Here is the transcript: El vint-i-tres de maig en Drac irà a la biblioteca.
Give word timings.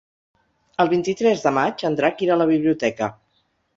El 0.83 0.89
vint-i-tres 0.93 1.45
de 1.47 1.51
maig 1.57 1.85
en 1.91 1.99
Drac 2.01 2.25
irà 2.29 2.39
a 2.39 2.43
la 2.45 2.49
biblioteca. 2.53 3.11